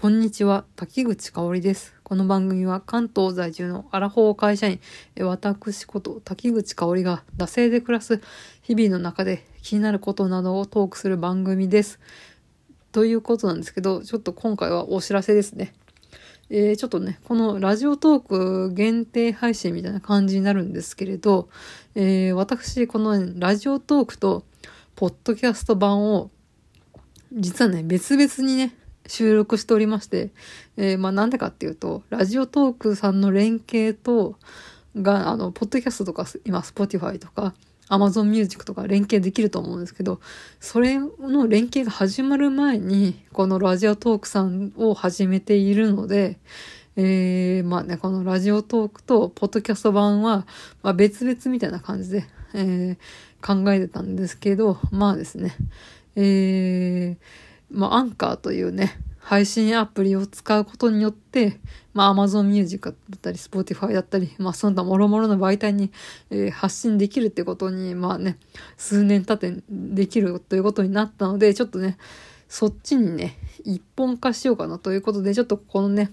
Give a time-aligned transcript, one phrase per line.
[0.00, 1.92] こんにちは、滝口香織です。
[2.04, 4.78] この番組は関東在住のアラフォー会社員、
[5.18, 8.20] 私こと滝口香織が惰性で暮らす
[8.62, 11.98] 日々の中で気になることなどをトークする番組です。
[12.92, 15.74] ということなんですけど、ちょっと今回はお知らせですね。
[16.48, 21.48] えー、ちょっとね、このラジオトーク限定配信みたいな感じになるんですけれど、
[21.96, 24.44] えー、私、この、ラジオトークと
[24.94, 26.30] ポッドキャスト版を
[27.32, 28.77] 実はね、別々にね、
[29.08, 30.30] 収録しておりまして、
[30.76, 34.36] えー、まあなんでかっていうと、ラジオトークさんの連携と、
[34.96, 37.54] が、あの、ポッドキャストとか、今、 Spotify とか、
[37.88, 40.20] Amazon Music とか連携できると思うんですけど、
[40.60, 46.38] それの連携が始まる前に、このラジオトークさんを始めているので、
[46.96, 50.46] えー、まあね、このラジオトークとポッドキャスト版は、
[50.82, 55.56] まあ、別々みたいな感じで、えー、考えてたんですけど、まあですね、
[56.16, 61.60] えー、まあ、アンカーというね、配信アプリを使うことによって、
[61.92, 65.90] まあ、Amazon Music だったり、Spotify だったり、まあ、そんな諸々の媒体に、
[66.30, 68.38] えー、発信できるってことに、まあね、
[68.76, 71.98] 数年経ってできるということになったので、ちょっとね、
[72.48, 76.10] そっちにね、一本化しようかなということで、ちょっとこのね、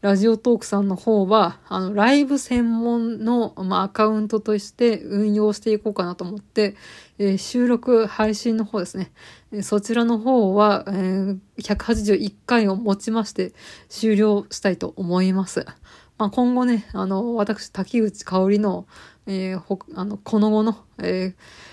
[0.00, 6.74] ラジオトークさんの方は、あの、ライブ専門の、まあ、アカウントとして運用していこうかなと思って、
[7.18, 9.12] えー、収録、配信の方ですね。
[9.62, 13.52] そちらの方は、えー、181回をもちまして
[13.90, 15.66] 終了したいと思います。
[16.16, 18.86] まあ、今後ね、あの、私、滝口香織の、
[19.26, 21.70] えー、ほあの、この後の、えー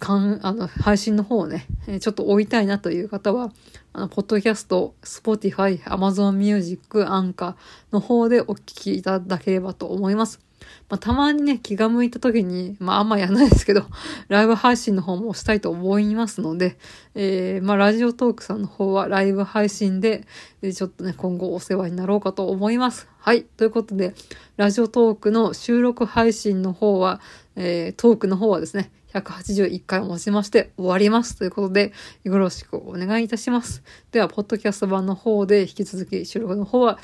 [0.00, 1.66] かん、あの、配信の方をね、
[2.00, 3.52] ちょっと追いたいなという方は、
[3.92, 7.54] あの、ポッドキャスト、 Spotify、 Amazon Music、アンカー
[7.92, 10.40] の方でお聞きいただければと思います。
[10.88, 13.84] まあ、たまにね、気が向いた時に、まあ、あんまやらないですけど、
[14.28, 16.78] ライブ配信の方もしたいと思いますので、
[17.14, 20.26] えー、まあ、ラジオトークさんの方はライブ配信で、
[20.62, 23.08] ちょっとね、今後お世話になろうかと思います。
[23.18, 23.44] はい。
[23.44, 24.14] ということで、
[24.56, 27.20] ラジオトークの収録配信の方は、
[27.56, 31.36] えー、トークの方はですね、181回をもちまして終わります。
[31.36, 31.92] ということで、
[32.24, 33.82] よろしくお願いいたします。
[34.12, 36.98] では、ポッドキャスト版の方で引き続き収録の方は、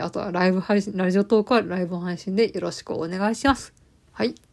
[0.00, 3.72] あとはライブ配信、ラジオトークはライブ配信でよろしくお願いします。
[4.12, 4.51] はい。